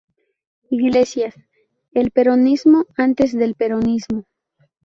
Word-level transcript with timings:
Iglesias: 0.71 1.35
El 1.91 2.09
peronismo 2.09 2.87
antes 2.97 3.37
del 3.37 3.53
peronismo. 3.53 4.25